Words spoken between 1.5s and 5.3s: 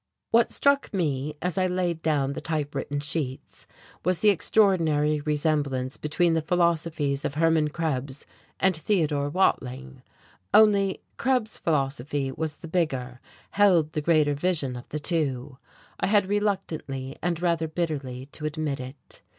I laid down the typewritten sheets, was the extraordinary